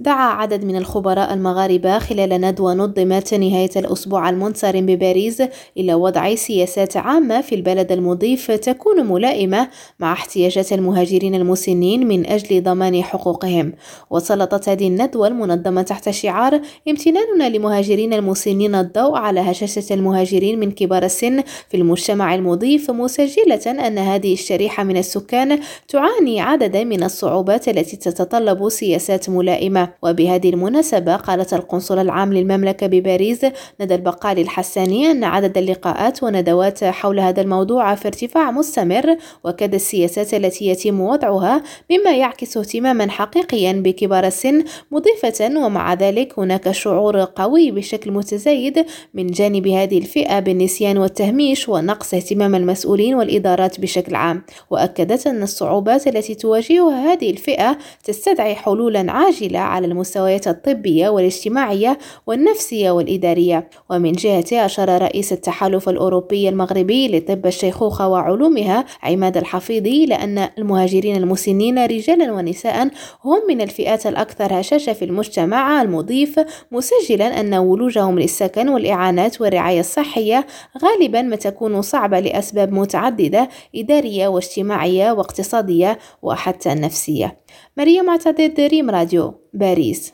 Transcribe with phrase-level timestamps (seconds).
[0.00, 5.42] دعا عدد من الخبراء المغاربة خلال ندوة نظمت نهاية الأسبوع المنصرم بباريس
[5.76, 9.68] إلى وضع سياسات عامة في البلد المضيف تكون ملائمة
[9.98, 13.72] مع احتياجات المهاجرين المسنين من أجل ضمان حقوقهم.
[14.10, 21.02] وسلطت هذه الندوة المنظمة تحت شعار امتناننا لمهاجرين المسنين الضوء على هشاشة المهاجرين من كبار
[21.02, 27.96] السن في المجتمع المضيف مسجلة أن هذه الشريحة من السكان تعاني عددا من الصعوبات التي
[27.96, 29.89] تتطلب سياسات ملائمة.
[30.02, 33.46] وبهذه المناسبة قالت القنصل العام للمملكة بباريس
[33.80, 40.34] ندى البقالي الحساني أن عدد اللقاءات وندوات حول هذا الموضوع في ارتفاع مستمر وكاد السياسات
[40.34, 47.70] التي يتم وضعها مما يعكس اهتماما حقيقيا بكبار السن مضيفة ومع ذلك هناك شعور قوي
[47.70, 54.42] بشكل متزايد من جانب هذه الفئة بالنسيان والتهميش ونقص اهتمام المسؤولين والإدارات بشكل عام.
[54.70, 63.68] وأكدت أن الصعوبات التي تواجهها هذه الفئة تستدعي حلولا عاجلة المستويات الطبية والاجتماعية والنفسية والإدارية.
[63.90, 71.78] ومن جهته أشار رئيس التحالف الأوروبي المغربي لطب الشيخوخة وعلومها عماد الحفيظي لأن المهاجرين المسنين
[71.78, 72.90] رجالا ونساء
[73.24, 76.40] هم من الفئات الأكثر هشاشة في المجتمع المضيف
[76.72, 80.46] مسجلا أن ولوجهم للسكن والإعانات والرعاية الصحية
[80.82, 87.40] غالبا ما تكون صعبة لأسباب متعددة إدارية واجتماعية واقتصادية وحتى نفسية.
[87.76, 89.39] مريم معتدد ريم راديو.
[89.52, 90.08] berries.